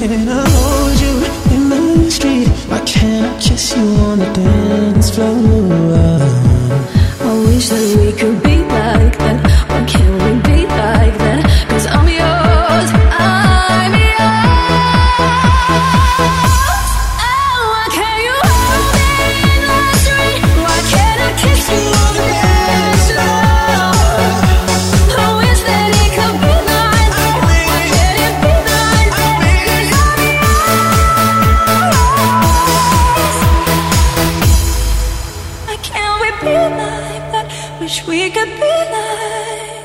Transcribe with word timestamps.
And 0.00 0.30
I 0.30 0.48
hold 0.48 1.00
you 1.00 1.14
in 1.56 1.68
the 2.04 2.10
street 2.10 2.48
Why 2.68 2.78
can't 2.86 3.36
I 3.36 3.40
kiss 3.40 3.76
you 3.76 3.82
on 3.82 4.20
the 4.20 4.32
dance 4.32 5.10
floor? 5.10 5.97
be 36.40 36.54
like 36.54 37.26
that. 37.32 37.46
Wish 37.80 38.06
we 38.06 38.30
could 38.30 38.52
be 38.60 38.74
like. 38.92 39.77